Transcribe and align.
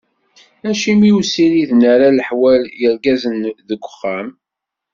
Acimi 0.69 1.09
ur 1.17 1.23
ssiriden 1.25 1.81
ara 1.93 2.15
leḥwal 2.17 2.61
yergazen 2.81 3.37
deg 3.69 3.81
wexxam? 3.85 4.27